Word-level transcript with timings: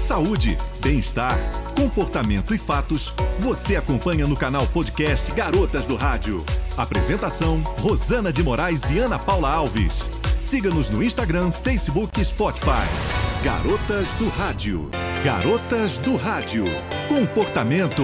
Saúde, 0.00 0.56
bem-estar, 0.80 1.38
comportamento 1.76 2.54
e 2.54 2.58
fatos, 2.58 3.12
você 3.38 3.76
acompanha 3.76 4.26
no 4.26 4.34
canal 4.34 4.66
podcast 4.68 5.30
Garotas 5.32 5.86
do 5.86 5.94
Rádio. 5.94 6.42
Apresentação: 6.74 7.60
Rosana 7.78 8.32
de 8.32 8.42
Moraes 8.42 8.88
e 8.88 8.98
Ana 8.98 9.18
Paula 9.18 9.52
Alves. 9.52 10.10
Siga-nos 10.38 10.88
no 10.88 11.02
Instagram, 11.02 11.52
Facebook 11.52 12.18
e 12.18 12.24
Spotify. 12.24 12.88
Garotas 13.44 14.08
do 14.14 14.26
Rádio. 14.30 14.88
Garotas 15.22 15.98
do 15.98 16.16
Rádio. 16.16 16.64
Comportamento. 17.06 18.02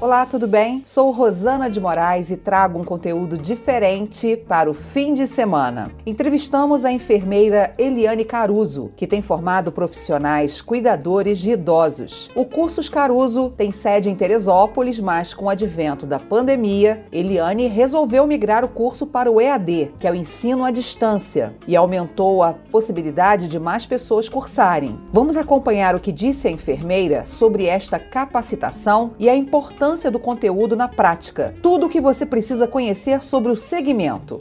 Olá, 0.00 0.24
tudo 0.24 0.46
bem? 0.46 0.80
Sou 0.86 1.10
Rosana 1.10 1.68
de 1.68 1.80
Moraes 1.80 2.30
e 2.30 2.36
trago 2.36 2.78
um 2.78 2.84
conteúdo 2.84 3.36
diferente 3.36 4.36
para 4.36 4.70
o 4.70 4.72
fim 4.72 5.12
de 5.12 5.26
semana. 5.26 5.90
Entrevistamos 6.06 6.84
a 6.84 6.92
enfermeira 6.92 7.74
Eliane 7.76 8.24
Caruso, 8.24 8.92
que 8.94 9.08
tem 9.08 9.20
formado 9.20 9.72
profissionais 9.72 10.62
cuidadores 10.62 11.38
de 11.38 11.50
idosos. 11.50 12.30
O 12.36 12.44
Cursos 12.44 12.88
Caruso 12.88 13.52
tem 13.56 13.72
sede 13.72 14.08
em 14.08 14.14
Teresópolis, 14.14 15.00
mas 15.00 15.34
com 15.34 15.46
o 15.46 15.50
advento 15.50 16.06
da 16.06 16.20
pandemia, 16.20 17.04
Eliane 17.10 17.66
resolveu 17.66 18.24
migrar 18.24 18.64
o 18.64 18.68
curso 18.68 19.04
para 19.04 19.28
o 19.28 19.40
EAD, 19.40 19.90
que 19.98 20.06
é 20.06 20.12
o 20.12 20.14
ensino 20.14 20.64
à 20.64 20.70
distância, 20.70 21.56
e 21.66 21.74
aumentou 21.74 22.44
a 22.44 22.52
possibilidade 22.70 23.48
de 23.48 23.58
mais 23.58 23.84
pessoas 23.84 24.28
cursarem. 24.28 24.96
Vamos 25.10 25.36
acompanhar 25.36 25.96
o 25.96 26.00
que 26.00 26.12
disse 26.12 26.46
a 26.46 26.52
enfermeira 26.52 27.26
sobre 27.26 27.66
esta 27.66 27.98
capacitação 27.98 29.10
e 29.18 29.28
a 29.28 29.34
importância 29.34 29.87
importância 29.88 30.10
do 30.10 30.18
conteúdo 30.18 30.76
na 30.76 30.86
prática. 30.86 31.54
Tudo 31.62 31.86
o 31.86 31.88
que 31.88 32.00
você 32.00 32.26
precisa 32.26 32.68
conhecer 32.68 33.22
sobre 33.22 33.50
o 33.50 33.56
segmento. 33.56 34.38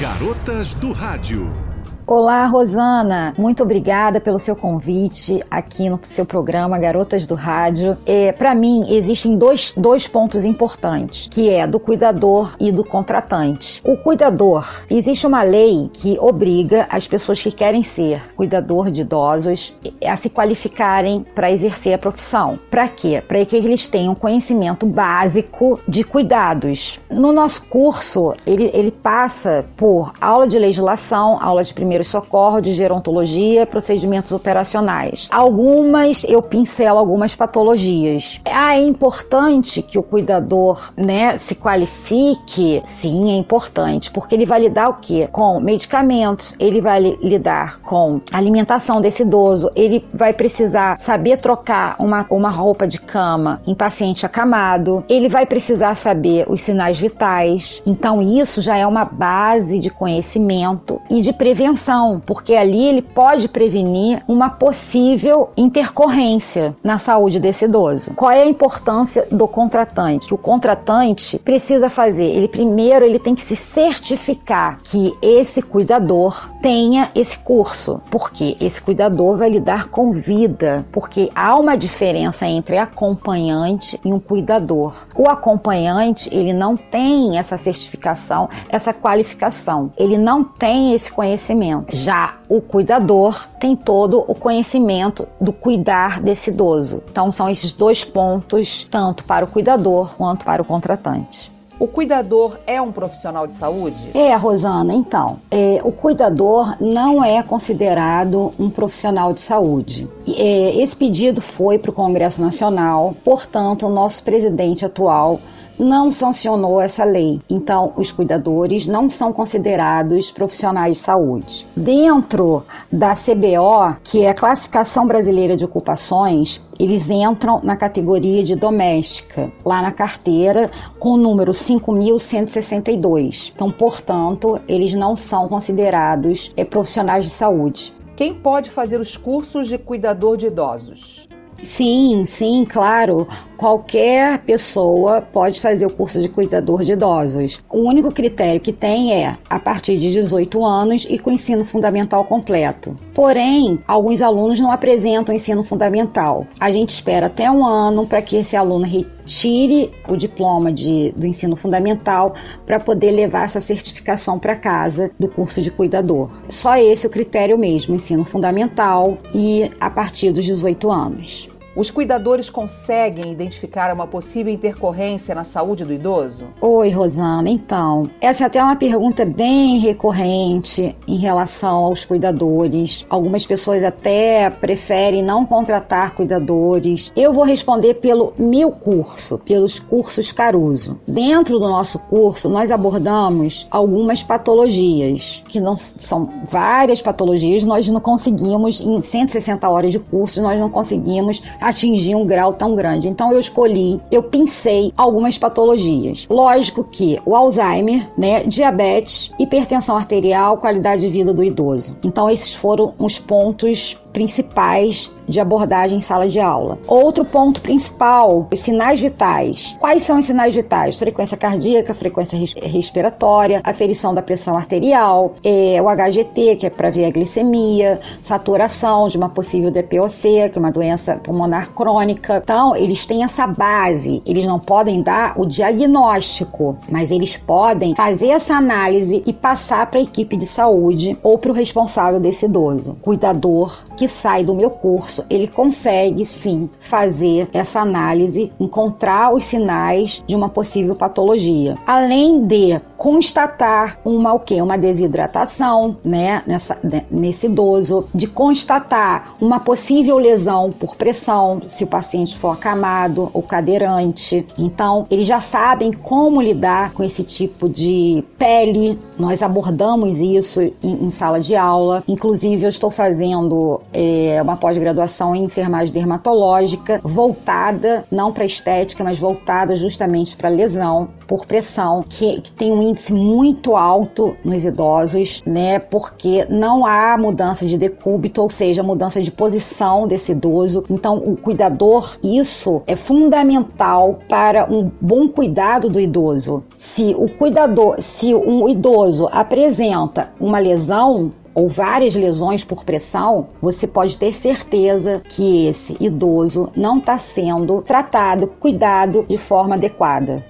Garotas 0.00 0.74
do 0.74 0.92
Rádio. 0.92 1.69
Olá, 2.12 2.44
Rosana. 2.46 3.32
Muito 3.38 3.62
obrigada 3.62 4.20
pelo 4.20 4.36
seu 4.36 4.56
convite 4.56 5.40
aqui 5.48 5.88
no 5.88 6.00
seu 6.02 6.26
programa 6.26 6.76
Garotas 6.76 7.24
do 7.24 7.36
Rádio. 7.36 7.96
É, 8.04 8.32
Para 8.32 8.52
mim, 8.52 8.92
existem 8.92 9.38
dois, 9.38 9.72
dois 9.76 10.08
pontos 10.08 10.44
importantes, 10.44 11.28
que 11.30 11.48
é 11.48 11.68
do 11.68 11.78
cuidador 11.78 12.56
e 12.58 12.72
do 12.72 12.82
contratante. 12.82 13.80
O 13.84 13.96
cuidador, 13.96 14.68
existe 14.90 15.24
uma 15.24 15.44
lei 15.44 15.88
que 15.92 16.18
obriga 16.18 16.88
as 16.90 17.06
pessoas 17.06 17.40
que 17.40 17.52
querem 17.52 17.84
ser 17.84 18.20
cuidador 18.34 18.90
de 18.90 19.02
idosos 19.02 19.72
a 20.04 20.16
se 20.16 20.28
qualificarem 20.28 21.24
para 21.32 21.52
exercer 21.52 21.94
a 21.94 21.98
profissão. 21.98 22.58
Para 22.68 22.88
quê? 22.88 23.22
Para 23.24 23.44
que 23.44 23.54
eles 23.54 23.86
tenham 23.86 24.16
conhecimento 24.16 24.84
básico 24.84 25.78
de 25.86 26.02
cuidados. 26.02 26.98
No 27.10 27.32
nosso 27.32 27.62
curso, 27.66 28.34
ele, 28.46 28.70
ele 28.72 28.90
passa 28.90 29.64
por 29.76 30.12
aula 30.20 30.46
de 30.46 30.58
legislação, 30.58 31.38
aula 31.40 31.62
de 31.62 31.74
primeiro 31.74 31.90
primeiros 31.90 32.06
socorros, 32.06 32.62
de 32.62 32.72
gerontologia, 32.72 33.66
procedimentos 33.66 34.30
operacionais. 34.30 35.28
Algumas, 35.32 36.22
eu 36.22 36.40
pincelo 36.40 36.98
algumas 36.98 37.34
patologias. 37.34 38.40
Ah, 38.44 38.76
é 38.76 38.82
importante 38.82 39.82
que 39.82 39.98
o 39.98 40.02
cuidador, 40.04 40.92
né, 40.96 41.36
se 41.36 41.56
qualifique? 41.56 42.80
Sim, 42.84 43.32
é 43.32 43.36
importante, 43.36 44.08
porque 44.10 44.36
ele 44.36 44.46
vai 44.46 44.60
lidar 44.60 44.88
o 44.88 44.94
quê? 44.94 45.28
Com 45.32 45.58
medicamentos, 45.58 46.54
ele 46.60 46.80
vai 46.80 47.00
lidar 47.00 47.80
com 47.80 48.20
alimentação 48.30 49.00
desse 49.00 49.22
idoso, 49.22 49.68
ele 49.74 50.04
vai 50.14 50.32
precisar 50.32 50.96
saber 50.96 51.38
trocar 51.38 51.96
uma, 51.98 52.24
uma 52.30 52.50
roupa 52.50 52.86
de 52.86 53.00
cama 53.00 53.60
em 53.66 53.74
paciente 53.74 54.24
acamado, 54.24 55.04
ele 55.08 55.28
vai 55.28 55.44
precisar 55.44 55.94
saber 55.96 56.46
os 56.48 56.62
sinais 56.62 56.99
vitais. 57.00 57.82
Então, 57.86 58.22
isso 58.22 58.60
já 58.60 58.76
é 58.76 58.86
uma 58.86 59.04
base 59.04 59.78
de 59.78 59.90
conhecimento 59.90 61.00
e 61.10 61.20
de 61.20 61.32
prevenção 61.32 62.20
porque 62.24 62.54
ali 62.54 62.84
ele 62.84 63.02
pode 63.02 63.48
prevenir 63.48 64.22
uma 64.28 64.50
possível 64.50 65.50
intercorrência 65.56 66.76
na 66.82 66.98
saúde 66.98 67.38
desse 67.38 67.64
idoso. 67.64 68.12
Qual 68.14 68.30
é 68.30 68.42
a 68.42 68.46
importância 68.46 69.26
do 69.30 69.48
contratante? 69.48 70.32
O 70.32 70.38
contratante 70.38 71.38
precisa 71.38 71.90
fazer, 71.90 72.24
ele 72.24 72.48
primeiro 72.48 73.04
ele 73.04 73.18
tem 73.18 73.34
que 73.34 73.42
se 73.42 73.56
certificar 73.56 74.78
que 74.82 75.12
esse 75.22 75.62
cuidador 75.62 76.50
tenha 76.60 77.10
esse 77.14 77.38
curso, 77.38 78.00
porque 78.10 78.56
esse 78.60 78.80
cuidador 78.80 79.36
vai 79.36 79.50
lidar 79.50 79.88
com 79.88 80.12
vida, 80.12 80.84
porque 80.92 81.30
há 81.34 81.56
uma 81.58 81.76
diferença 81.76 82.46
entre 82.46 82.78
acompanhante 82.78 83.98
e 84.04 84.12
um 84.12 84.20
cuidador. 84.20 84.92
O 85.14 85.28
acompanhante, 85.28 86.28
ele 86.32 86.52
não 86.52 86.76
tem 86.90 87.38
essa 87.38 87.56
certificação, 87.56 88.48
essa 88.68 88.92
qualificação, 88.92 89.92
ele 89.96 90.18
não 90.18 90.42
tem 90.42 90.94
esse 90.94 91.10
conhecimento. 91.10 91.94
Já 91.94 92.36
o 92.48 92.60
cuidador 92.60 93.48
tem 93.58 93.76
todo 93.76 94.24
o 94.26 94.34
conhecimento 94.34 95.26
do 95.40 95.52
cuidar 95.52 96.20
desse 96.20 96.50
idoso. 96.50 97.02
Então, 97.10 97.30
são 97.30 97.48
esses 97.48 97.72
dois 97.72 98.04
pontos, 98.04 98.86
tanto 98.90 99.24
para 99.24 99.44
o 99.44 99.48
cuidador 99.48 100.14
quanto 100.16 100.44
para 100.44 100.62
o 100.62 100.64
contratante. 100.64 101.52
O 101.80 101.86
cuidador 101.86 102.58
é 102.66 102.78
um 102.78 102.92
profissional 102.92 103.46
de 103.46 103.54
saúde? 103.54 104.10
É, 104.12 104.34
Rosana, 104.36 104.92
então. 104.92 105.38
É, 105.50 105.80
o 105.82 105.90
cuidador 105.90 106.76
não 106.78 107.24
é 107.24 107.42
considerado 107.42 108.52
um 108.58 108.68
profissional 108.68 109.32
de 109.32 109.40
saúde. 109.40 110.06
É, 110.28 110.76
esse 110.76 110.94
pedido 110.94 111.40
foi 111.40 111.78
para 111.78 111.90
o 111.90 111.94
Congresso 111.94 112.42
Nacional, 112.42 113.14
portanto, 113.24 113.86
o 113.86 113.90
nosso 113.90 114.22
presidente 114.22 114.84
atual 114.84 115.40
não 115.80 116.10
sancionou 116.10 116.80
essa 116.80 117.04
lei. 117.04 117.40
Então, 117.48 117.92
os 117.96 118.10
cuidadores 118.12 118.86
não 118.86 119.08
são 119.08 119.32
considerados 119.32 120.30
profissionais 120.30 120.98
de 120.98 121.02
saúde. 121.02 121.66
Dentro 121.74 122.62
da 122.92 123.14
CBO, 123.14 123.96
que 124.04 124.24
é 124.24 124.28
a 124.28 124.34
Classificação 124.34 125.06
Brasileira 125.06 125.56
de 125.56 125.64
Ocupações, 125.64 126.60
eles 126.78 127.08
entram 127.08 127.62
na 127.62 127.76
categoria 127.76 128.44
de 128.44 128.54
doméstica, 128.54 129.50
lá 129.64 129.80
na 129.80 129.90
carteira, 129.90 130.70
com 130.98 131.12
o 131.12 131.16
número 131.16 131.52
5.162. 131.52 133.52
Então, 133.54 133.70
portanto, 133.70 134.60
eles 134.68 134.92
não 134.92 135.16
são 135.16 135.48
considerados 135.48 136.52
é, 136.56 136.64
profissionais 136.64 137.24
de 137.24 137.30
saúde. 137.30 137.94
Quem 138.16 138.34
pode 138.34 138.68
fazer 138.68 139.00
os 139.00 139.16
cursos 139.16 139.68
de 139.68 139.78
cuidador 139.78 140.36
de 140.36 140.48
idosos? 140.48 141.26
Sim, 141.62 142.24
sim, 142.24 142.66
claro 142.66 143.28
qualquer 143.60 144.38
pessoa 144.38 145.20
pode 145.20 145.60
fazer 145.60 145.84
o 145.84 145.90
curso 145.90 146.18
de 146.18 146.30
cuidador 146.30 146.82
de 146.82 146.92
idosos. 146.92 147.62
O 147.68 147.80
único 147.80 148.10
critério 148.10 148.58
que 148.58 148.72
tem 148.72 149.12
é 149.12 149.36
a 149.50 149.58
partir 149.58 149.98
de 149.98 150.10
18 150.10 150.64
anos 150.64 151.06
e 151.06 151.18
com 151.18 151.30
ensino 151.30 151.62
fundamental 151.62 152.24
completo. 152.24 152.96
Porém, 153.12 153.78
alguns 153.86 154.22
alunos 154.22 154.58
não 154.58 154.72
apresentam 154.72 155.34
ensino 155.34 155.62
fundamental. 155.62 156.46
A 156.58 156.70
gente 156.70 156.88
espera 156.88 157.26
até 157.26 157.50
um 157.50 157.62
ano 157.62 158.06
para 158.06 158.22
que 158.22 158.36
esse 158.36 158.56
aluno 158.56 158.86
retire 158.86 159.90
o 160.08 160.16
diploma 160.16 160.72
de, 160.72 161.12
do 161.14 161.26
ensino 161.26 161.54
fundamental 161.54 162.32
para 162.64 162.80
poder 162.80 163.10
levar 163.10 163.44
essa 163.44 163.60
certificação 163.60 164.38
para 164.38 164.56
casa 164.56 165.10
do 165.20 165.28
curso 165.28 165.60
de 165.60 165.70
cuidador. 165.70 166.30
Só 166.48 166.78
esse 166.78 167.04
é 167.04 167.10
o 167.10 167.12
critério 167.12 167.58
mesmo, 167.58 167.94
ensino 167.94 168.24
fundamental 168.24 169.18
e 169.34 169.70
a 169.78 169.90
partir 169.90 170.32
dos 170.32 170.46
18 170.46 170.90
anos. 170.90 171.59
Os 171.74 171.88
cuidadores 171.88 172.50
conseguem 172.50 173.30
identificar 173.30 173.94
uma 173.94 174.04
possível 174.04 174.52
intercorrência 174.52 175.36
na 175.36 175.44
saúde 175.44 175.84
do 175.84 175.92
idoso? 175.92 176.48
Oi, 176.60 176.90
Rosana. 176.90 177.48
Então, 177.48 178.10
essa 178.20 178.42
é 178.42 178.46
até 178.46 178.60
uma 178.60 178.74
pergunta 178.74 179.24
bem 179.24 179.78
recorrente 179.78 180.96
em 181.06 181.16
relação 181.16 181.84
aos 181.84 182.04
cuidadores. 182.04 183.06
Algumas 183.08 183.46
pessoas 183.46 183.84
até 183.84 184.50
preferem 184.50 185.22
não 185.22 185.46
contratar 185.46 186.12
cuidadores. 186.16 187.12
Eu 187.14 187.32
vou 187.32 187.44
responder 187.44 187.94
pelo 187.94 188.32
meu 188.36 188.72
curso, 188.72 189.38
pelos 189.38 189.78
cursos 189.78 190.32
Caruso. 190.32 190.98
Dentro 191.06 191.60
do 191.60 191.68
nosso 191.68 192.00
curso, 192.00 192.48
nós 192.48 192.72
abordamos 192.72 193.68
algumas 193.70 194.24
patologias, 194.24 195.44
que 195.48 195.60
não 195.60 195.76
são 195.76 196.28
várias 196.50 197.00
patologias, 197.00 197.62
nós 197.62 197.88
não 197.88 198.00
conseguimos, 198.00 198.80
em 198.80 199.00
160 199.00 199.68
horas 199.68 199.92
de 199.92 200.00
curso, 200.00 200.42
nós 200.42 200.58
não 200.58 200.68
conseguimos 200.68 201.40
atingir 201.60 202.14
um 202.14 202.26
grau 202.26 202.52
tão 202.52 202.74
grande. 202.74 203.08
Então 203.08 203.32
eu 203.32 203.38
escolhi, 203.38 204.00
eu 204.10 204.22
pensei 204.22 204.92
algumas 204.96 205.38
patologias. 205.38 206.26
Lógico 206.28 206.84
que 206.84 207.20
o 207.24 207.36
Alzheimer, 207.36 208.08
né, 208.16 208.42
diabetes, 208.44 209.30
hipertensão 209.38 209.96
arterial, 209.96 210.58
qualidade 210.58 211.02
de 211.02 211.08
vida 211.08 211.32
do 211.32 211.44
idoso. 211.44 211.96
Então 212.04 212.30
esses 212.30 212.54
foram 212.54 212.94
os 212.98 213.18
pontos 213.18 213.96
principais 214.12 215.10
de 215.30 215.40
abordagem 215.40 215.98
em 215.98 216.00
sala 216.00 216.28
de 216.28 216.40
aula. 216.40 216.78
Outro 216.86 217.24
ponto 217.24 217.62
principal, 217.62 218.48
os 218.52 218.60
sinais 218.60 219.00
vitais. 219.00 219.76
Quais 219.78 220.02
são 220.02 220.18
os 220.18 220.26
sinais 220.26 220.54
vitais? 220.54 220.98
Frequência 220.98 221.36
cardíaca, 221.36 221.94
frequência 221.94 222.38
respiratória, 222.62 223.60
aferição 223.62 224.12
da 224.12 224.20
pressão 224.20 224.56
arterial, 224.56 225.34
é, 225.44 225.80
o 225.80 225.88
HGT, 225.88 226.56
que 226.56 226.66
é 226.66 226.70
para 226.70 226.90
ver 226.90 227.06
a 227.06 227.10
glicemia, 227.10 228.00
saturação 228.20 229.06
de 229.06 229.16
uma 229.16 229.28
possível 229.28 229.70
DPOC, 229.70 230.50
que 230.50 230.58
é 230.58 230.58
uma 230.58 230.72
doença 230.72 231.16
pulmonar 231.16 231.70
crônica. 231.70 232.40
Então, 232.42 232.74
eles 232.74 233.06
têm 233.06 233.22
essa 233.22 233.46
base. 233.46 234.22
Eles 234.26 234.44
não 234.44 234.58
podem 234.58 235.02
dar 235.02 235.34
o 235.36 235.46
diagnóstico, 235.46 236.76
mas 236.90 237.10
eles 237.10 237.36
podem 237.36 237.94
fazer 237.94 238.30
essa 238.30 238.54
análise 238.54 239.22
e 239.24 239.32
passar 239.32 239.86
para 239.86 240.00
a 240.00 240.02
equipe 240.02 240.36
de 240.36 240.46
saúde 240.46 241.16
ou 241.22 241.38
para 241.38 241.52
o 241.52 241.54
responsável 241.54 242.18
desse 242.18 242.46
idoso. 242.46 242.96
Cuidador 243.00 243.84
que 244.00 244.08
sai 244.08 244.42
do 244.42 244.54
meu 244.54 244.70
curso 244.70 245.22
ele 245.28 245.46
consegue 245.46 246.24
sim 246.24 246.70
fazer 246.80 247.50
essa 247.52 247.80
análise, 247.80 248.50
encontrar 248.58 249.34
os 249.34 249.44
sinais 249.44 250.24
de 250.26 250.34
uma 250.34 250.48
possível 250.48 250.94
patologia. 250.94 251.76
Além 251.86 252.46
de 252.46 252.80
constatar 253.00 253.98
uma 254.04 254.34
o 254.34 254.38
quê? 254.38 254.60
Uma 254.60 254.76
desidratação, 254.76 255.96
né, 256.04 256.42
nessa, 256.46 256.76
nesse 257.10 257.46
idoso, 257.46 258.06
de 258.14 258.26
constatar 258.26 259.34
uma 259.40 259.58
possível 259.58 260.18
lesão 260.18 260.68
por 260.68 260.96
pressão, 260.96 261.62
se 261.64 261.82
o 261.82 261.86
paciente 261.86 262.36
for 262.36 262.50
acamado 262.50 263.30
ou 263.32 263.42
cadeirante. 263.42 264.46
Então, 264.58 265.06
eles 265.10 265.26
já 265.26 265.40
sabem 265.40 265.92
como 265.94 266.42
lidar 266.42 266.92
com 266.92 267.02
esse 267.02 267.24
tipo 267.24 267.70
de 267.70 268.22
pele. 268.36 268.98
Nós 269.18 269.42
abordamos 269.42 270.20
isso 270.20 270.60
em, 270.60 270.74
em 270.82 271.10
sala 271.10 271.40
de 271.40 271.56
aula. 271.56 272.04
Inclusive, 272.06 272.64
eu 272.64 272.68
estou 272.68 272.90
fazendo 272.90 273.80
é, 273.94 274.38
uma 274.42 274.58
pós-graduação 274.58 274.90
graduação 275.00 275.34
em 275.34 275.44
enfermagem 275.44 275.94
dermatológica, 275.94 277.00
voltada 277.02 278.04
não 278.10 278.32
para 278.32 278.44
estética, 278.44 279.02
mas 279.02 279.18
voltada 279.18 279.74
justamente 279.74 280.36
para 280.36 280.48
lesão 280.48 281.08
por 281.30 281.46
pressão, 281.46 282.04
que, 282.08 282.40
que, 282.40 282.50
tem 282.50 282.72
um 282.72 282.82
índice 282.82 283.12
muito 283.12 283.76
alto 283.76 284.36
nos 284.44 284.64
idosos, 284.64 285.44
né? 285.46 285.78
Porque 285.78 286.44
não 286.50 286.84
há 286.84 287.16
mudança 287.16 287.64
de 287.64 287.78
decúbito, 287.78 288.42
ou 288.42 288.50
seja, 288.50 288.82
mudança 288.82 289.22
de 289.22 289.30
posição 289.30 290.08
desse 290.08 290.32
idoso. 290.32 290.82
Então, 290.90 291.18
o 291.18 291.36
cuidador, 291.36 292.18
isso 292.20 292.82
é 292.84 292.96
fundamental 292.96 294.18
para 294.28 294.66
um 294.68 294.90
bom 295.00 295.28
cuidado 295.28 295.88
do 295.88 296.00
idoso. 296.00 296.64
Se 296.76 297.14
o 297.16 297.28
cuidador, 297.28 298.02
se 298.02 298.34
um 298.34 298.68
idoso 298.68 299.28
apresenta 299.30 300.32
uma 300.40 300.58
lesão, 300.58 301.30
ou 301.54 301.68
várias 301.68 302.14
lesões 302.14 302.64
por 302.64 302.84
pressão, 302.84 303.48
você 303.60 303.86
pode 303.86 304.16
ter 304.16 304.32
certeza 304.32 305.20
que 305.28 305.66
esse 305.66 305.96
idoso 306.00 306.70
não 306.76 306.98
está 306.98 307.18
sendo 307.18 307.82
tratado, 307.82 308.46
cuidado 308.46 309.26
de 309.28 309.36
forma 309.36 309.74
adequada. 309.74 310.44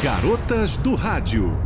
Garotas 0.00 0.76
do 0.76 0.94
Rádio. 0.94 1.58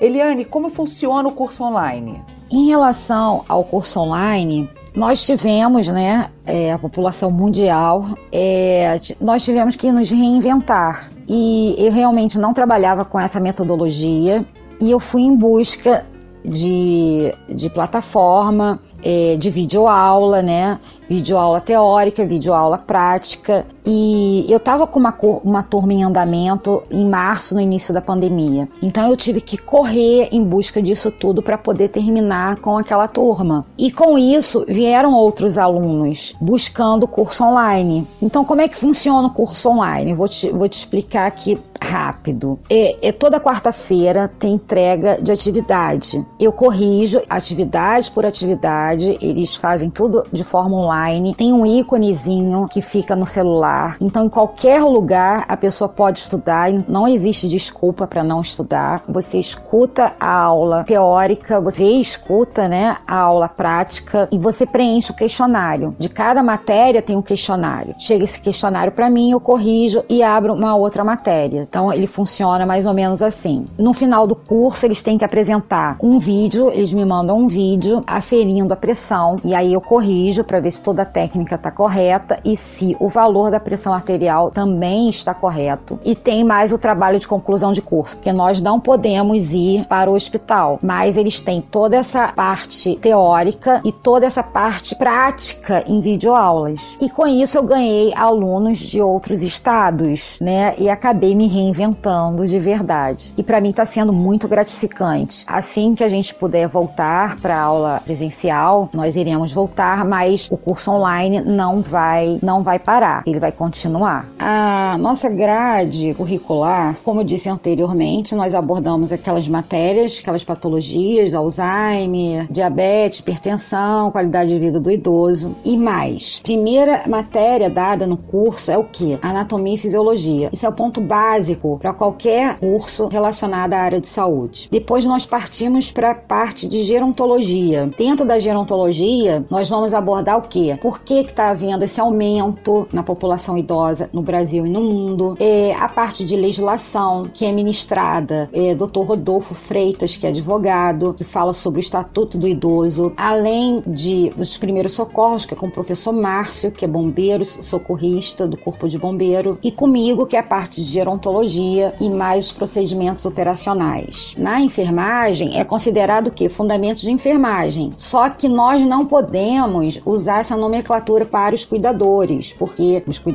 Eliane, 0.00 0.44
como 0.44 0.70
funciona 0.70 1.28
o 1.28 1.32
curso 1.32 1.64
online? 1.64 2.22
Em 2.48 2.68
relação 2.68 3.44
ao 3.48 3.64
curso 3.64 3.98
online, 3.98 4.70
nós 4.94 5.26
tivemos, 5.26 5.88
né, 5.88 6.30
é, 6.46 6.72
a 6.72 6.78
população 6.78 7.28
mundial, 7.28 8.06
é, 8.30 9.00
nós 9.20 9.44
tivemos 9.44 9.74
que 9.74 9.90
nos 9.90 10.12
reinventar. 10.12 11.10
E 11.28 11.74
eu 11.76 11.90
realmente 11.90 12.38
não 12.38 12.54
trabalhava 12.54 13.04
com 13.04 13.18
essa 13.18 13.40
metodologia 13.40 14.44
e 14.80 14.88
eu 14.88 15.00
fui 15.00 15.22
em 15.22 15.34
busca 15.34 16.06
de, 16.44 17.34
de 17.48 17.68
plataforma, 17.68 18.78
é, 19.02 19.36
de 19.36 19.50
videoaula, 19.50 20.40
né? 20.40 20.78
Videoaula 21.08 21.60
teórica, 21.60 22.24
videoaula 22.24 22.78
prática. 22.78 23.66
E 23.84 24.46
eu 24.48 24.58
estava 24.58 24.86
com 24.86 24.98
uma, 24.98 25.14
uma 25.44 25.62
turma 25.62 25.92
em 25.92 26.04
andamento 26.04 26.82
em 26.90 27.06
março, 27.06 27.54
no 27.54 27.60
início 27.60 27.92
da 27.92 28.00
pandemia. 28.00 28.68
Então 28.82 29.08
eu 29.08 29.16
tive 29.16 29.40
que 29.40 29.58
correr 29.58 30.28
em 30.32 30.42
busca 30.42 30.82
disso 30.82 31.10
tudo 31.10 31.42
para 31.42 31.58
poder 31.58 31.88
terminar 31.88 32.56
com 32.56 32.78
aquela 32.78 33.08
turma. 33.08 33.66
E 33.76 33.90
com 33.90 34.18
isso 34.18 34.64
vieram 34.68 35.14
outros 35.14 35.58
alunos 35.58 36.36
buscando 36.40 37.08
curso 37.08 37.44
online. 37.44 38.06
Então, 38.20 38.44
como 38.44 38.60
é 38.60 38.68
que 38.68 38.76
funciona 38.76 39.28
o 39.28 39.30
curso 39.30 39.70
online? 39.70 40.14
Vou 40.14 40.28
te, 40.28 40.50
vou 40.50 40.68
te 40.68 40.78
explicar 40.78 41.26
aqui 41.26 41.58
rápido. 41.82 42.58
É, 42.70 43.08
é 43.08 43.12
toda 43.12 43.40
quarta-feira 43.40 44.28
tem 44.38 44.54
entrega 44.54 45.20
de 45.20 45.32
atividade. 45.32 46.24
Eu 46.38 46.52
corrijo 46.52 47.20
atividade 47.28 48.10
por 48.10 48.24
atividade, 48.24 49.18
eles 49.20 49.54
fazem 49.54 49.90
tudo 49.90 50.24
de 50.32 50.44
forma 50.44 50.76
online. 50.76 51.34
Tem 51.34 51.52
um 51.52 51.66
íconezinho 51.66 52.66
que 52.70 52.80
fica 52.80 53.16
no 53.16 53.26
celular. 53.26 53.71
Então, 54.00 54.26
em 54.26 54.28
qualquer 54.28 54.82
lugar 54.82 55.44
a 55.48 55.56
pessoa 55.56 55.88
pode 55.88 56.18
estudar, 56.18 56.70
não 56.88 57.06
existe 57.06 57.48
desculpa 57.48 58.06
para 58.06 58.22
não 58.24 58.40
estudar. 58.40 59.02
Você 59.08 59.38
escuta 59.38 60.12
a 60.18 60.34
aula 60.34 60.84
teórica, 60.84 61.60
você 61.60 61.84
escuta, 61.84 62.68
né, 62.68 62.96
a 63.06 63.16
aula 63.16 63.48
prática 63.48 64.28
e 64.30 64.38
você 64.38 64.66
preenche 64.66 65.12
o 65.12 65.14
questionário. 65.14 65.94
De 65.98 66.08
cada 66.08 66.42
matéria 66.42 67.02
tem 67.02 67.16
um 67.16 67.22
questionário. 67.22 67.94
Chega 67.98 68.24
esse 68.24 68.40
questionário 68.40 68.92
para 68.92 69.08
mim, 69.08 69.30
eu 69.30 69.40
corrijo 69.40 70.04
e 70.08 70.22
abro 70.22 70.54
uma 70.54 70.74
outra 70.74 71.04
matéria. 71.04 71.66
Então 71.68 71.92
ele 71.92 72.06
funciona 72.06 72.66
mais 72.66 72.86
ou 72.86 72.94
menos 72.94 73.22
assim. 73.22 73.64
No 73.78 73.92
final 73.92 74.26
do 74.26 74.34
curso 74.34 74.86
eles 74.86 75.02
têm 75.02 75.18
que 75.18 75.24
apresentar 75.24 75.96
um 76.00 76.18
vídeo, 76.18 76.70
eles 76.70 76.92
me 76.92 77.04
mandam 77.04 77.38
um 77.38 77.46
vídeo 77.46 78.02
aferindo 78.06 78.72
a 78.72 78.76
pressão 78.76 79.36
e 79.44 79.54
aí 79.54 79.72
eu 79.72 79.80
corrijo 79.80 80.44
para 80.44 80.60
ver 80.60 80.70
se 80.70 80.80
toda 80.80 81.02
a 81.02 81.06
técnica 81.06 81.54
está 81.54 81.70
correta 81.70 82.38
e 82.44 82.56
se 82.56 82.96
o 82.98 83.08
valor 83.08 83.50
da 83.50 83.60
pressão 83.62 83.94
arterial 83.94 84.50
também 84.50 85.08
está 85.08 85.32
correto. 85.32 85.98
E 86.04 86.14
tem 86.14 86.44
mais 86.44 86.72
o 86.72 86.78
trabalho 86.78 87.18
de 87.18 87.26
conclusão 87.26 87.72
de 87.72 87.80
curso, 87.80 88.16
porque 88.16 88.32
nós 88.32 88.60
não 88.60 88.78
podemos 88.78 89.54
ir 89.54 89.86
para 89.86 90.10
o 90.10 90.14
hospital, 90.14 90.78
mas 90.82 91.16
eles 91.16 91.40
têm 91.40 91.60
toda 91.60 91.96
essa 91.96 92.28
parte 92.28 92.96
teórica 92.96 93.80
e 93.84 93.92
toda 93.92 94.26
essa 94.26 94.42
parte 94.42 94.94
prática 94.94 95.84
em 95.86 96.00
videoaulas. 96.00 96.96
E 97.00 97.08
com 97.08 97.26
isso 97.26 97.58
eu 97.58 97.62
ganhei 97.62 98.12
alunos 98.14 98.78
de 98.78 99.00
outros 99.00 99.42
estados, 99.42 100.38
né? 100.40 100.74
E 100.78 100.88
acabei 100.88 101.34
me 101.34 101.46
reinventando 101.46 102.46
de 102.46 102.58
verdade. 102.58 103.32
E 103.36 103.42
para 103.42 103.60
mim 103.60 103.70
está 103.70 103.84
sendo 103.84 104.12
muito 104.12 104.48
gratificante. 104.48 105.44
Assim 105.46 105.94
que 105.94 106.04
a 106.04 106.08
gente 106.08 106.34
puder 106.34 106.68
voltar 106.68 107.36
para 107.36 107.58
aula 107.58 108.00
presencial, 108.04 108.88
nós 108.92 109.16
iremos 109.16 109.52
voltar, 109.52 110.04
mas 110.04 110.48
o 110.50 110.56
curso 110.56 110.90
online 110.90 111.40
não 111.40 111.80
vai 111.80 112.38
não 112.42 112.62
vai 112.62 112.78
parar, 112.78 113.22
ele 113.26 113.38
vai 113.38 113.51
continuar. 113.52 114.28
A 114.38 114.96
nossa 114.98 115.28
grade 115.28 116.14
curricular, 116.14 116.96
como 117.04 117.20
eu 117.20 117.24
disse 117.24 117.48
anteriormente, 117.48 118.34
nós 118.34 118.54
abordamos 118.54 119.12
aquelas 119.12 119.48
matérias, 119.48 120.18
aquelas 120.20 120.44
patologias, 120.44 121.34
Alzheimer, 121.34 122.46
diabetes, 122.50 123.20
hipertensão, 123.20 124.10
qualidade 124.10 124.50
de 124.50 124.58
vida 124.58 124.80
do 124.80 124.90
idoso 124.90 125.54
e 125.64 125.76
mais. 125.76 126.40
Primeira 126.40 127.02
matéria 127.06 127.68
dada 127.68 128.06
no 128.06 128.16
curso 128.16 128.70
é 128.70 128.78
o 128.78 128.84
que? 128.84 129.18
Anatomia 129.22 129.74
e 129.74 129.78
fisiologia. 129.78 130.50
Isso 130.52 130.66
é 130.66 130.68
o 130.68 130.72
ponto 130.72 131.00
básico 131.00 131.78
para 131.78 131.92
qualquer 131.92 132.58
curso 132.58 133.08
relacionado 133.08 133.74
à 133.74 133.78
área 133.78 134.00
de 134.00 134.08
saúde. 134.08 134.68
Depois 134.70 135.04
nós 135.04 135.24
partimos 135.24 135.90
para 135.90 136.10
a 136.10 136.14
parte 136.14 136.66
de 136.66 136.82
gerontologia. 136.82 137.90
Dentro 137.96 138.24
da 138.24 138.38
gerontologia, 138.38 139.44
nós 139.50 139.68
vamos 139.68 139.94
abordar 139.94 140.38
o 140.38 140.42
quê? 140.42 140.78
Por 140.80 141.00
que 141.00 141.14
está 141.14 141.50
havendo 141.50 141.84
esse 141.84 142.00
aumento 142.00 142.86
na 142.92 143.02
população 143.02 143.41
idosa 143.58 144.08
no 144.12 144.22
Brasil 144.22 144.66
e 144.66 144.68
no 144.70 144.80
mundo? 144.80 145.36
É, 145.38 145.74
a 145.74 145.88
parte 145.88 146.24
de 146.24 146.36
legislação, 146.36 147.24
que 147.32 147.44
é 147.44 147.52
ministrada 147.52 148.48
é 148.52 148.74
Dr. 148.74 149.00
Rodolfo 149.00 149.54
Freitas, 149.54 150.16
que 150.16 150.26
é 150.26 150.30
advogado, 150.30 151.14
que 151.14 151.24
fala 151.24 151.52
sobre 151.52 151.78
o 151.78 151.80
Estatuto 151.80 152.38
do 152.38 152.48
Idoso, 152.48 153.12
além 153.16 153.82
de 153.86 154.32
os 154.38 154.56
primeiros 154.56 154.92
socorros, 154.92 155.44
que 155.44 155.54
é 155.54 155.56
com 155.56 155.66
o 155.66 155.70
professor 155.70 156.12
Márcio, 156.12 156.70
que 156.70 156.84
é 156.84 156.88
bombeiro, 156.88 157.44
socorrista 157.44 158.46
do 158.46 158.56
Corpo 158.56 158.88
de 158.88 158.98
Bombeiro, 158.98 159.58
e 159.62 159.70
comigo, 159.70 160.26
que 160.26 160.36
é 160.36 160.38
a 160.38 160.42
parte 160.42 160.82
de 160.82 160.88
gerontologia 160.88 161.94
e 162.00 162.08
mais 162.08 162.52
procedimentos 162.52 163.24
operacionais. 163.24 164.34
Na 164.38 164.60
enfermagem 164.60 165.58
é 165.58 165.64
considerado 165.64 166.30
que 166.30 166.48
fundamentos 166.48 167.02
de 167.02 167.10
enfermagem. 167.10 167.92
Só 167.96 168.28
que 168.30 168.48
nós 168.48 168.82
não 168.82 169.06
podemos 169.06 170.00
usar 170.04 170.40
essa 170.40 170.56
nomenclatura 170.56 171.24
para 171.24 171.54
os 171.54 171.64
cuidadores, 171.64 172.52
porque 172.52 173.02
os 173.06 173.18
cuidadores 173.18 173.31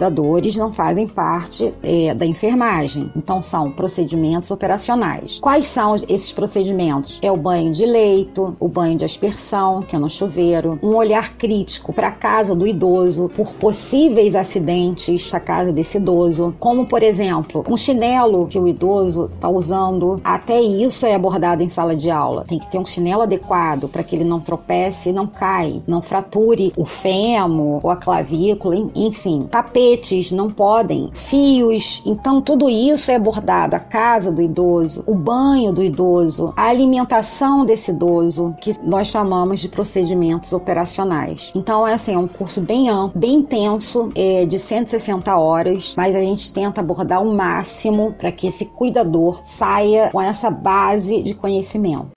não 0.58 0.72
fazem 0.72 1.08
parte 1.08 1.74
é, 1.84 2.14
da 2.14 2.26
enfermagem. 2.26 3.12
Então, 3.16 3.42
são 3.42 3.72
procedimentos 3.72 4.52
operacionais. 4.52 5.38
Quais 5.40 5.66
são 5.66 5.96
esses 6.08 6.32
procedimentos? 6.32 7.20
É 7.22 7.32
o 7.32 7.38
banho 7.38 7.72
de 7.72 7.86
leito, 7.86 8.56
o 8.60 8.68
banho 8.68 8.98
de 8.98 9.06
aspersão, 9.06 9.82
que 9.82 9.96
é 9.96 10.00
no 10.00 10.10
chuveiro, 10.10 10.80
um 10.82 10.96
olhar 10.96 11.34
crítico 11.34 11.92
para 11.92 12.08
a 12.08 12.12
casa 12.12 12.56
do 12.56 12.66
idoso 12.66 13.30
por 13.36 13.54
possíveis 13.54 14.36
acidentes 14.36 15.30
da 15.30 15.40
casa 15.40 15.72
desse 15.72 15.98
idoso, 15.98 16.56
como, 16.60 16.86
por 16.86 17.04
exemplo, 17.04 17.66
um 17.68 17.76
chinelo 17.76 18.48
que 18.48 18.60
o 18.60 18.68
idoso 18.68 19.30
está 19.34 19.50
usando. 19.50 20.20
Até 20.24 20.62
isso 20.62 21.06
é 21.06 21.16
abordado 21.16 21.64
em 21.64 21.70
sala 21.70 21.96
de 21.96 22.10
aula. 22.10 22.46
Tem 22.48 22.60
que 22.60 22.70
ter 22.70 22.78
um 22.78 22.86
chinelo 22.86 23.24
adequado 23.24 23.88
para 23.90 24.04
que 24.04 24.16
ele 24.16 24.24
não 24.24 24.40
tropece 24.40 25.08
não 25.12 25.28
caia, 25.28 25.82
não 25.88 26.02
frature 26.02 26.72
o 26.76 26.86
fêmur 26.86 27.80
ou 27.84 27.90
a 27.90 27.96
clavícula, 27.96 28.76
enfim. 28.96 29.48
Tapetes 29.88 30.34
não 30.34 30.50
podem, 30.50 31.10
fios. 31.14 32.02
Então, 32.06 32.42
tudo 32.42 32.70
isso 32.70 33.10
é 33.10 33.16
abordado. 33.16 33.74
A 33.74 33.80
casa 33.80 34.30
do 34.30 34.42
idoso, 34.42 35.02
o 35.08 35.16
banho 35.16 35.72
do 35.72 35.82
idoso, 35.82 36.54
a 36.58 36.64
alimentação 36.64 37.66
desse 37.66 37.92
idoso, 37.92 38.54
que 38.60 38.74
nós 38.84 39.08
chamamos 39.08 39.62
de 39.62 39.70
procedimentos 39.70 40.52
operacionais. 40.52 41.54
Então, 41.56 41.88
é 41.88 41.94
assim, 41.94 42.14
é 42.14 42.18
um 42.18 42.28
curso 42.28 42.60
bem 42.60 42.90
amplo, 42.90 43.18
bem 43.18 43.36
intenso, 43.36 44.10
é 44.14 44.46
de 44.46 44.60
160 44.60 45.34
horas, 45.38 45.94
mas 45.96 46.18
a 46.18 46.22
gente 46.22 46.52
tenta 46.52 46.82
abordar 46.82 47.24
o 47.24 47.34
máximo 47.34 48.14
para 48.18 48.30
que 48.30 48.48
esse 48.48 48.66
cuidador 48.66 49.40
saia 49.44 50.10
com 50.12 50.22
essa 50.22 50.52
base 50.52 51.22
de 51.22 51.34
conhecimento. 51.34 52.10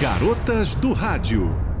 Garotas 0.00 0.76
do 0.76 0.92
Rádio. 0.92 1.71